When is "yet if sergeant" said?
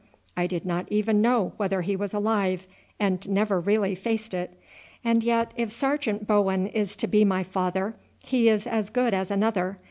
5.23-6.25